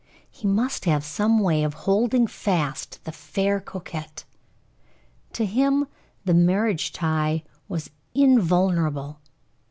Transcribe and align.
He 0.31 0.47
must 0.47 0.85
have 0.85 1.03
some 1.05 1.37
way 1.37 1.63
of 1.63 1.75
holding 1.85 2.25
fast 2.25 3.03
the 3.03 3.11
fair 3.11 3.59
coquette. 3.59 4.23
To 5.33 5.45
him 5.45 5.87
the 6.25 6.33
marriage 6.33 6.91
tie 6.91 7.43
was 7.67 7.91
invulnerable. 8.15 9.19